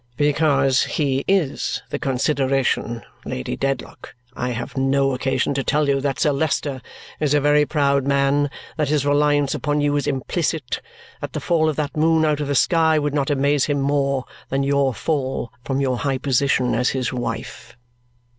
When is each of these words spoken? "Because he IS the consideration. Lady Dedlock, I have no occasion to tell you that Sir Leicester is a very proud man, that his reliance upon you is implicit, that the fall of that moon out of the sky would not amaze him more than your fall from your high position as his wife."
"Because 0.17 0.81
he 0.97 1.23
IS 1.27 1.83
the 1.91 1.99
consideration. 1.99 3.03
Lady 3.23 3.55
Dedlock, 3.55 4.15
I 4.35 4.49
have 4.49 4.75
no 4.75 5.13
occasion 5.13 5.53
to 5.53 5.63
tell 5.63 5.87
you 5.87 6.01
that 6.01 6.19
Sir 6.19 6.31
Leicester 6.31 6.81
is 7.19 7.35
a 7.35 7.39
very 7.39 7.67
proud 7.67 8.07
man, 8.07 8.49
that 8.77 8.89
his 8.89 9.05
reliance 9.05 9.53
upon 9.53 9.79
you 9.79 9.95
is 9.95 10.07
implicit, 10.07 10.81
that 11.21 11.33
the 11.33 11.39
fall 11.39 11.69
of 11.69 11.75
that 11.75 11.95
moon 11.95 12.25
out 12.25 12.39
of 12.39 12.47
the 12.47 12.55
sky 12.55 12.97
would 12.97 13.13
not 13.13 13.29
amaze 13.29 13.65
him 13.65 13.79
more 13.79 14.25
than 14.49 14.63
your 14.63 14.91
fall 14.95 15.53
from 15.63 15.79
your 15.79 15.99
high 15.99 16.17
position 16.17 16.73
as 16.73 16.89
his 16.89 17.13
wife." 17.13 17.77